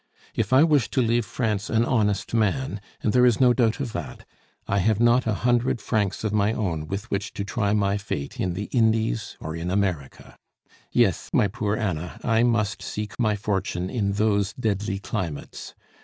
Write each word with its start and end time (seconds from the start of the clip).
If 0.33 0.51
I 0.51 0.63
wish 0.63 0.89
to 0.89 1.01
leave 1.03 1.27
France 1.27 1.69
an 1.69 1.85
honest 1.85 2.33
man, 2.33 2.81
and 3.03 3.13
there 3.13 3.23
is 3.23 3.39
no 3.39 3.53
doubt 3.53 3.79
of 3.79 3.93
that, 3.93 4.25
I 4.67 4.79
have 4.79 4.99
not 4.99 5.27
a 5.27 5.33
hundred 5.45 5.79
francs 5.79 6.23
of 6.23 6.33
my 6.33 6.53
own 6.53 6.87
with 6.87 7.11
which 7.11 7.33
to 7.33 7.43
try 7.43 7.73
my 7.73 7.99
fate 7.99 8.39
in 8.39 8.55
the 8.55 8.63
Indies 8.73 9.37
or 9.39 9.55
in 9.55 9.69
America. 9.69 10.39
Yes, 10.91 11.29
my 11.33 11.47
poor 11.47 11.77
Anna, 11.77 12.19
I 12.23 12.41
must 12.41 12.81
seek 12.81 13.19
my 13.19 13.35
fortune 13.35 13.91
in 13.91 14.13
those 14.13 14.53
deadly 14.53 14.97
climates. 14.97 15.75